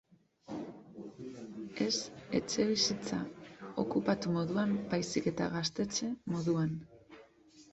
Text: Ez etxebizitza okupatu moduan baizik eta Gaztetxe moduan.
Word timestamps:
Ez 1.87 1.91
etxebizitza 2.39 3.19
okupatu 3.83 4.33
moduan 4.39 4.75
baizik 4.95 5.29
eta 5.33 5.51
Gaztetxe 5.57 6.11
moduan. 6.35 6.75